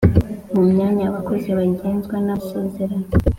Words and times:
mu 0.53 0.61
myanya 0.71 1.03
abakozi 1.07 1.47
bagengwa 1.57 2.15
n’amasezerano 2.25 3.05